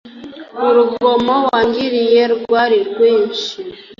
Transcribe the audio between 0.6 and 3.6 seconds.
urugomo wangiriye rwari rwinshi